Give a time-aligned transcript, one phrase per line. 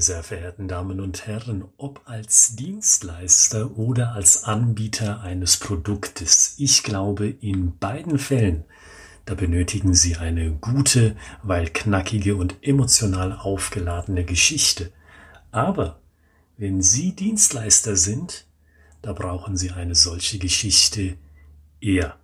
[0.00, 6.54] meine sehr verehrten Damen und Herren, ob als Dienstleister oder als Anbieter eines Produktes.
[6.56, 8.64] Ich glaube, in beiden Fällen,
[9.26, 14.90] da benötigen Sie eine gute, weil knackige und emotional aufgeladene Geschichte.
[15.50, 16.00] Aber
[16.56, 18.46] wenn Sie Dienstleister sind,
[19.02, 21.18] da brauchen Sie eine solche Geschichte
[21.82, 22.16] eher.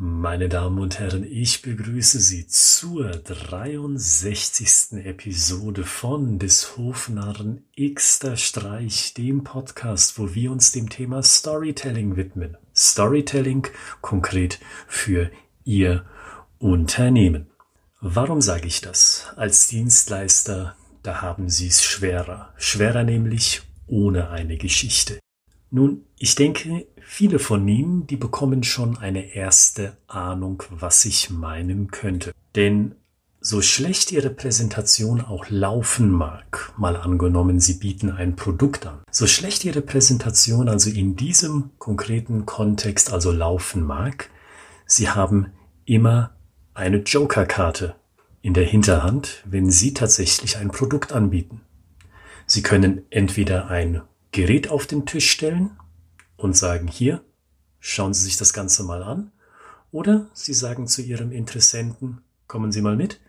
[0.00, 5.04] Meine Damen und Herren, ich begrüße Sie zur 63.
[5.04, 12.56] Episode von des Hofnarren Xter Streich, dem Podcast, wo wir uns dem Thema Storytelling widmen.
[12.76, 13.66] Storytelling
[14.00, 15.32] konkret für
[15.64, 16.04] Ihr
[16.60, 17.48] Unternehmen.
[18.00, 19.32] Warum sage ich das?
[19.34, 22.54] Als Dienstleister, da haben Sie es schwerer.
[22.56, 25.18] Schwerer nämlich ohne eine Geschichte.
[25.70, 31.90] Nun, ich denke, viele von Ihnen, die bekommen schon eine erste Ahnung, was ich meinen
[31.90, 32.32] könnte.
[32.54, 32.94] Denn
[33.40, 39.26] so schlecht Ihre Präsentation auch laufen mag, mal angenommen, Sie bieten ein Produkt an, so
[39.26, 44.30] schlecht Ihre Präsentation also in diesem konkreten Kontext also laufen mag,
[44.86, 45.52] Sie haben
[45.84, 46.34] immer
[46.74, 47.94] eine Joker-Karte
[48.42, 51.60] in der Hinterhand, wenn Sie tatsächlich ein Produkt anbieten.
[52.46, 55.70] Sie können entweder ein Gerät auf den Tisch stellen
[56.36, 57.22] und sagen, hier,
[57.80, 59.32] schauen Sie sich das Ganze mal an.
[59.90, 63.20] Oder Sie sagen zu Ihrem Interessenten, kommen Sie mal mit,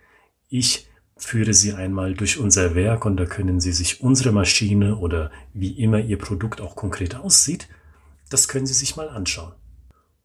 [0.50, 5.32] ich führe Sie einmal durch unser Werk und da können Sie sich unsere Maschine oder
[5.54, 7.68] wie immer Ihr Produkt auch konkret aussieht,
[8.30, 9.54] das können Sie sich mal anschauen.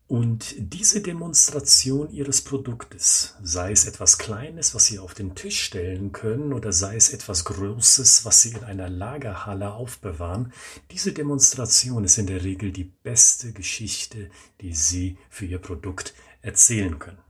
[0.07, 6.13] Und diese Demonstration Ihres Produktes, sei es etwas Kleines, was Sie auf den Tisch stellen
[6.13, 10.53] können, oder sei es etwas Großes, was Sie in einer Lagerhalle aufbewahren,
[10.91, 14.31] diese Demonstration ist in der Regel die beste Geschichte,
[14.61, 17.23] die Sie für Ihr Produkt erzählen können.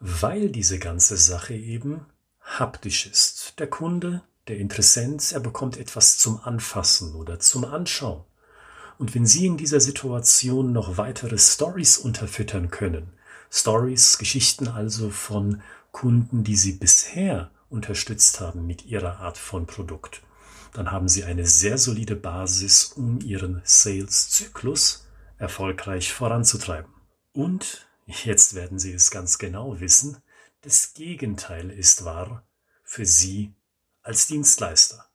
[0.00, 2.06] Weil diese ganze Sache eben
[2.40, 3.58] haptisch ist.
[3.58, 8.24] Der Kunde, der Interessent, er bekommt etwas zum Anfassen oder zum Anschauen.
[8.98, 13.12] Und wenn Sie in dieser Situation noch weitere Stories unterfüttern können,
[13.50, 15.62] Stories, Geschichten also von
[15.92, 20.22] Kunden, die Sie bisher unterstützt haben mit Ihrer Art von Produkt,
[20.72, 25.06] dann haben Sie eine sehr solide Basis, um Ihren Sales-Zyklus
[25.38, 26.90] erfolgreich voranzutreiben.
[27.32, 30.18] Und jetzt werden Sie es ganz genau wissen,
[30.62, 32.42] das Gegenteil ist wahr
[32.82, 33.52] für Sie
[34.02, 35.06] als Dienstleister.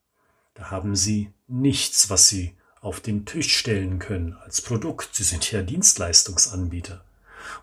[0.54, 5.16] Da haben Sie nichts, was Sie auf den Tisch stellen können als Produkt.
[5.16, 7.04] Sie sind ja Dienstleistungsanbieter.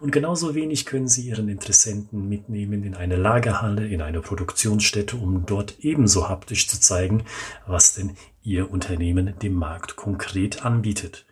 [0.00, 5.44] Und genauso wenig können Sie Ihren Interessenten mitnehmen in eine Lagerhalle, in eine Produktionsstätte, um
[5.46, 7.24] dort ebenso haptisch zu zeigen,
[7.66, 11.26] was denn Ihr Unternehmen dem Markt konkret anbietet.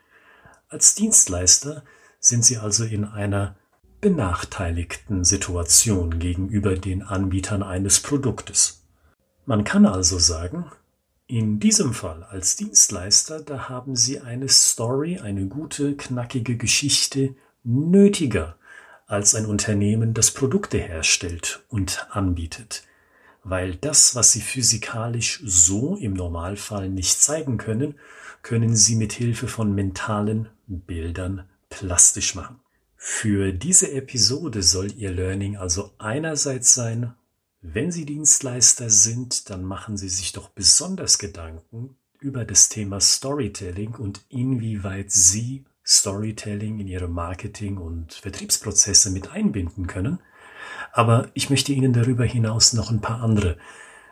[0.69, 1.85] Als Dienstleister
[2.19, 3.57] sind Sie also in einer
[4.01, 8.85] benachteiligten Situation gegenüber den Anbietern eines Produktes.
[9.47, 10.71] Man kann also sagen,
[11.29, 18.57] in diesem Fall als Dienstleister, da haben Sie eine Story, eine gute, knackige Geschichte nötiger
[19.07, 22.85] als ein Unternehmen, das Produkte herstellt und anbietet.
[23.43, 27.95] Weil das, was Sie physikalisch so im Normalfall nicht zeigen können,
[28.43, 32.61] können Sie mit Hilfe von mentalen Bildern plastisch machen.
[32.97, 37.15] Für diese Episode soll Ihr Learning also einerseits sein,
[37.73, 43.95] wenn Sie Dienstleister sind, dann machen Sie sich doch besonders Gedanken über das Thema Storytelling
[43.97, 50.21] und inwieweit Sie Storytelling in Ihre Marketing- und Vertriebsprozesse mit einbinden können.
[50.93, 53.59] Aber ich möchte Ihnen darüber hinaus noch ein paar andere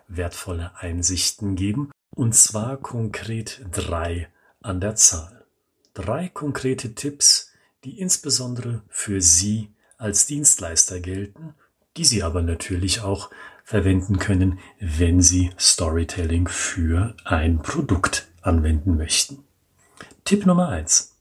[0.09, 4.29] wertvolle Einsichten geben, und zwar konkret drei
[4.63, 5.45] an der Zahl.
[5.95, 7.53] Drei konkrete Tipps,
[7.85, 11.55] die insbesondere für Sie als Dienstleister gelten
[11.97, 13.31] die Sie aber natürlich auch
[13.65, 19.44] verwenden können, wenn Sie Storytelling für ein Produkt anwenden möchten.
[20.25, 21.16] Tipp Nummer eins: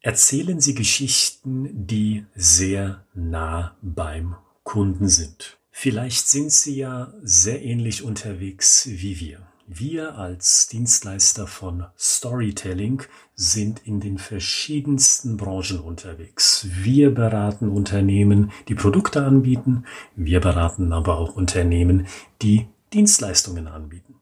[0.00, 5.58] Erzählen Sie Geschichten, die sehr nah beim Kunden sind.
[5.70, 9.51] Vielleicht sind Sie ja sehr ähnlich unterwegs wie wir.
[9.66, 13.04] Wir als Dienstleister von Storytelling
[13.34, 16.66] sind in den verschiedensten Branchen unterwegs.
[16.68, 19.84] Wir beraten Unternehmen, die Produkte anbieten.
[20.16, 22.08] Wir beraten aber auch Unternehmen,
[22.42, 24.16] die Dienstleistungen anbieten.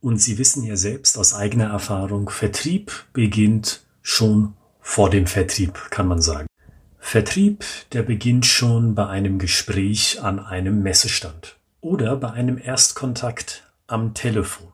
[0.00, 6.08] Und Sie wissen ja selbst aus eigener Erfahrung, Vertrieb beginnt schon vor dem Vertrieb, kann
[6.08, 6.46] man sagen.
[6.98, 14.14] Vertrieb, der beginnt schon bei einem Gespräch an einem Messestand oder bei einem Erstkontakt am
[14.14, 14.72] Telefon.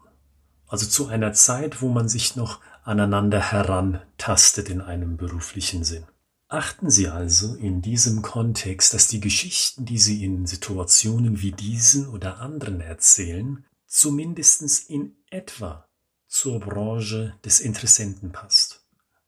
[0.66, 6.04] Also zu einer Zeit, wo man sich noch aneinander herantastet in einem beruflichen Sinn.
[6.48, 12.08] Achten Sie also in diesem Kontext, dass die Geschichten, die Sie in Situationen wie diesen
[12.08, 15.88] oder anderen erzählen, zumindest in etwa
[16.26, 18.84] zur Branche des Interessenten passt.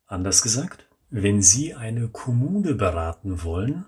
[0.07, 3.87] Anders gesagt, wenn Sie eine Kommune beraten wollen,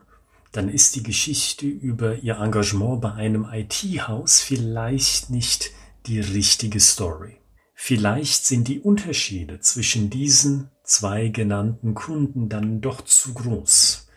[0.53, 5.73] dann ist die Geschichte über Ihr Engagement bei einem IT-Haus vielleicht nicht
[6.09, 7.37] die richtige Story.
[7.75, 14.09] Vielleicht sind die Unterschiede zwischen diesen zwei genannten Kunden dann doch zu groß.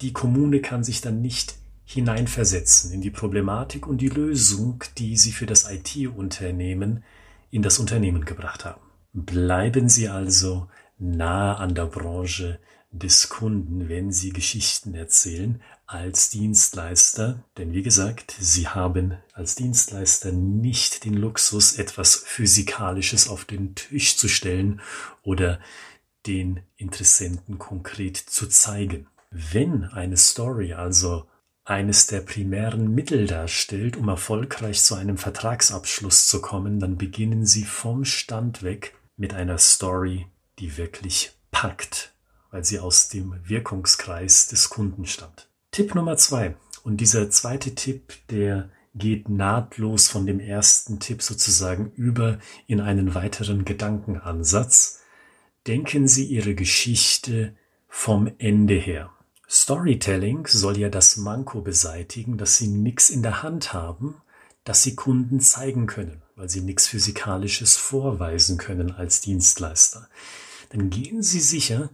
[0.00, 1.54] Die Kommune kann sich dann nicht
[1.84, 7.04] hineinversetzen in die Problematik und die Lösung, die sie für das IT-Unternehmen
[7.50, 8.82] in das Unternehmen gebracht haben.
[9.12, 10.68] Bleiben Sie also
[10.98, 12.58] nah an der Branche
[12.98, 17.44] des Kunden, wenn Sie Geschichten erzählen als Dienstleister.
[17.56, 24.16] Denn wie gesagt, Sie haben als Dienstleister nicht den Luxus, etwas Physikalisches auf den Tisch
[24.16, 24.80] zu stellen
[25.22, 25.60] oder
[26.26, 29.06] den Interessenten konkret zu zeigen.
[29.30, 31.26] Wenn eine Story also
[31.64, 37.64] eines der primären Mittel darstellt, um erfolgreich zu einem Vertragsabschluss zu kommen, dann beginnen Sie
[37.64, 40.26] vom Stand weg mit einer Story,
[40.58, 42.14] die wirklich packt,
[42.56, 45.50] weil sie aus dem Wirkungskreis des Kunden stammt.
[45.72, 46.56] Tipp Nummer zwei.
[46.84, 53.14] Und dieser zweite Tipp, der geht nahtlos von dem ersten Tipp sozusagen über in einen
[53.14, 55.02] weiteren Gedankenansatz.
[55.66, 57.54] Denken Sie Ihre Geschichte
[57.88, 59.10] vom Ende her.
[59.46, 64.14] Storytelling soll ja das Manko beseitigen, dass Sie nichts in der Hand haben,
[64.64, 70.08] das Sie Kunden zeigen können, weil Sie nichts Physikalisches vorweisen können als Dienstleister.
[70.70, 71.90] Dann gehen Sie sicher,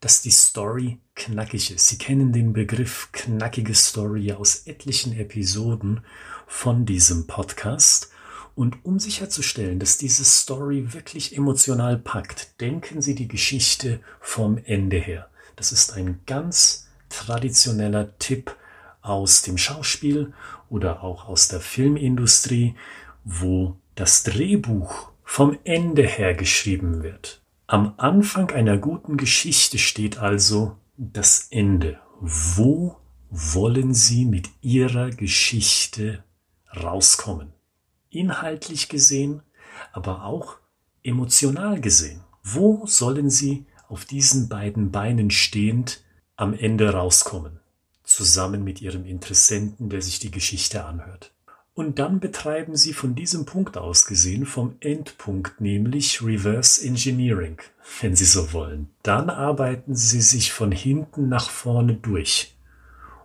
[0.00, 1.88] dass die Story knackig ist.
[1.88, 6.00] Sie kennen den Begriff knackige Story aus etlichen Episoden
[6.46, 8.10] von diesem Podcast.
[8.54, 14.96] Und um sicherzustellen, dass diese Story wirklich emotional packt, denken Sie die Geschichte vom Ende
[14.96, 15.28] her.
[15.56, 18.56] Das ist ein ganz traditioneller Tipp
[19.02, 20.32] aus dem Schauspiel
[20.68, 22.74] oder auch aus der Filmindustrie,
[23.24, 27.40] wo das Drehbuch vom Ende her geschrieben wird.
[27.68, 31.98] Am Anfang einer guten Geschichte steht also das Ende.
[32.20, 32.96] Wo
[33.28, 36.22] wollen Sie mit Ihrer Geschichte
[36.76, 37.52] rauskommen?
[38.08, 39.42] Inhaltlich gesehen,
[39.92, 40.58] aber auch
[41.02, 42.22] emotional gesehen.
[42.44, 46.04] Wo sollen Sie auf diesen beiden Beinen stehend
[46.36, 47.58] am Ende rauskommen?
[48.04, 51.32] Zusammen mit Ihrem Interessenten, der sich die Geschichte anhört.
[51.76, 57.58] Und dann betreiben sie von diesem Punkt aus gesehen vom Endpunkt, nämlich Reverse Engineering,
[58.00, 58.88] wenn Sie so wollen.
[59.02, 62.54] Dann arbeiten Sie sich von hinten nach vorne durch.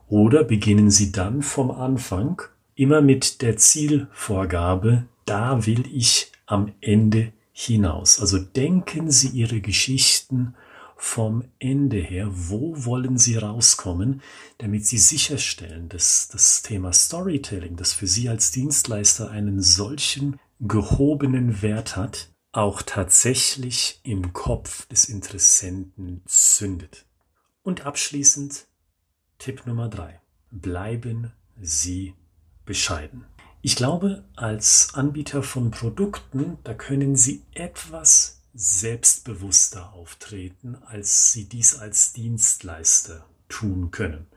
[0.09, 2.41] Oder beginnen Sie dann vom Anfang
[2.75, 8.19] immer mit der Zielvorgabe, da will ich am Ende hinaus.
[8.19, 10.55] Also denken Sie Ihre Geschichten
[11.03, 14.21] vom Ende her, wo wollen Sie rauskommen,
[14.59, 21.63] damit Sie sicherstellen, dass das Thema Storytelling, das für Sie als Dienstleister einen solchen gehobenen
[21.63, 27.07] Wert hat, auch tatsächlich im Kopf des Interessenten zündet.
[27.63, 28.67] Und abschließend
[29.39, 30.21] Tipp Nummer drei:
[30.51, 32.13] Bleiben Sie
[32.63, 33.25] bescheiden.
[33.63, 41.75] Ich glaube, als Anbieter von Produkten, da können Sie etwas selbstbewusster auftreten, als sie dies
[41.75, 44.27] als Dienstleister tun können.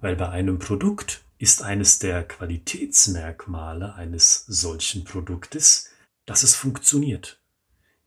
[0.00, 5.90] Weil bei einem Produkt ist eines der Qualitätsmerkmale eines solchen Produktes,
[6.24, 7.40] dass es funktioniert.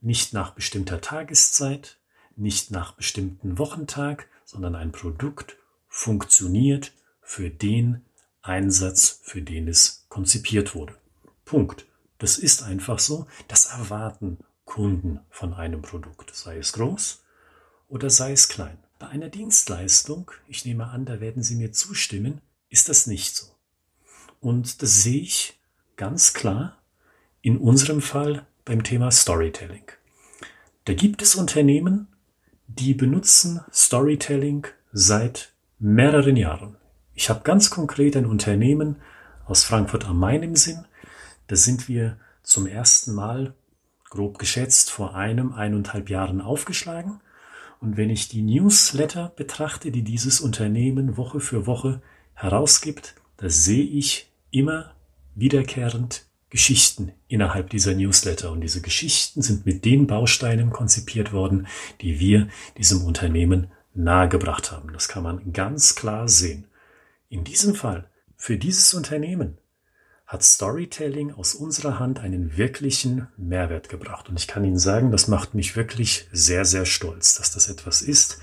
[0.02, 1.98] Nicht nach bestimmter Tageszeit,
[2.36, 8.06] nicht nach bestimmten Wochentag, sondern ein Produkt funktioniert für den
[8.42, 10.96] Einsatz, für den es konzipiert wurde.
[11.46, 11.86] Punkt.
[12.18, 13.28] Das ist einfach so.
[13.48, 17.24] Das erwarten Kunden von einem Produkt, sei es groß
[17.88, 18.78] oder sei es klein.
[19.00, 23.48] Bei einer Dienstleistung, ich nehme an, da werden Sie mir zustimmen, ist das nicht so.
[24.40, 25.60] Und das sehe ich
[25.96, 26.78] ganz klar
[27.42, 29.86] in unserem Fall beim Thema Storytelling.
[30.86, 32.08] Da gibt es Unternehmen,
[32.68, 36.78] die benutzen Storytelling seit mehreren Jahren.
[37.16, 38.98] Ich habe ganz konkret ein Unternehmen
[39.46, 40.86] aus Frankfurt am Main im Sinn.
[41.48, 43.56] Da sind wir zum ersten Mal
[44.10, 47.22] grob geschätzt vor einem, eineinhalb Jahren aufgeschlagen.
[47.80, 52.02] Und wenn ich die Newsletter betrachte, die dieses Unternehmen Woche für Woche
[52.34, 54.96] herausgibt, da sehe ich immer
[55.36, 58.52] wiederkehrend Geschichten innerhalb dieser Newsletter.
[58.52, 61.68] Und diese Geschichten sind mit den Bausteinen konzipiert worden,
[62.02, 62.48] die wir
[62.78, 64.92] diesem Unternehmen nahegebracht haben.
[64.94, 66.66] Das kann man ganz klar sehen.
[67.30, 69.58] In diesem Fall, für dieses Unternehmen,
[70.30, 74.30] hat Storytelling aus unserer Hand einen wirklichen Mehrwert gebracht.
[74.30, 78.04] Und ich kann Ihnen sagen, das macht mich wirklich sehr, sehr stolz, dass das etwas
[78.04, 78.38] ist.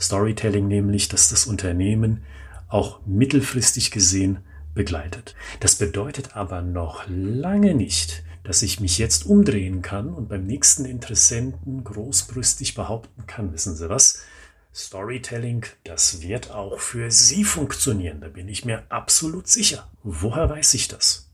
[0.00, 2.24] Storytelling nämlich, dass das Unternehmen
[2.66, 4.38] auch mittelfristig gesehen
[4.74, 5.36] begleitet.
[5.60, 10.86] Das bedeutet aber noch lange nicht, dass ich mich jetzt umdrehen kann und beim nächsten
[10.86, 14.22] Interessenten großbrüstig behaupten kann, wissen Sie was?
[14.74, 19.88] Storytelling, das wird auch für Sie funktionieren, da bin ich mir absolut sicher.
[20.02, 21.27] Woher weiß ich das?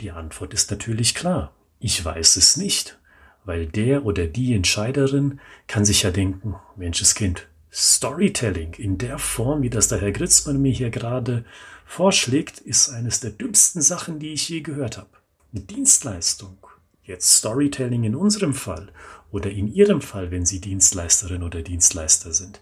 [0.00, 1.54] Die Antwort ist natürlich klar.
[1.78, 2.98] Ich weiß es nicht,
[3.44, 9.70] weil der oder die Entscheiderin kann sich ja denken, Menscheskind, Storytelling in der Form, wie
[9.70, 11.44] das der Herr Gritzmann mir hier gerade
[11.84, 15.10] vorschlägt, ist eines der dümmsten Sachen, die ich je gehört habe.
[15.52, 16.58] Eine Dienstleistung,
[17.02, 18.92] jetzt Storytelling in unserem Fall
[19.30, 22.60] oder in Ihrem Fall, wenn Sie Dienstleisterin oder Dienstleister sind,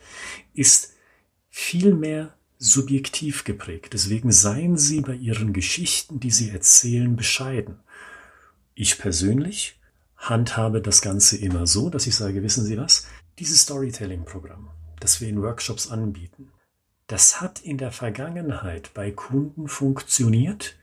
[0.55, 0.95] ist
[1.51, 3.93] viel mehr subjektiv geprägt.
[3.93, 7.81] Deswegen seien Sie bei Ihren Geschichten, die Sie erzählen, bescheiden.
[8.75, 9.79] Ich persönlich
[10.17, 13.07] handhabe das Ganze immer so, dass ich sage, wissen Sie was?
[13.39, 16.51] Dieses Storytelling-Programm, das wir in Workshops anbieten,
[17.07, 20.77] das hat in der Vergangenheit bei Kunden funktioniert,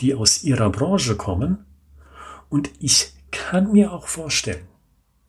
[0.00, 1.64] die aus ihrer Branche kommen.
[2.48, 4.68] Und ich kann mir auch vorstellen,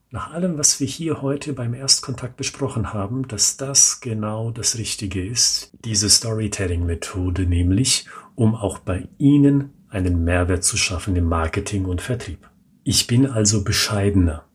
[0.10, 5.26] nach allem, was wir hier heute beim Erstkontakt besprochen haben, dass das genau das Richtige
[5.26, 12.02] ist, diese Storytelling-Methode nämlich, um auch bei Ihnen einen Mehrwert zu schaffen im Marketing und
[12.02, 12.50] Vertrieb.
[12.84, 14.46] Ich bin also bescheidener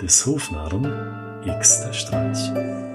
[0.01, 2.90] des Hofnarren X der Streich.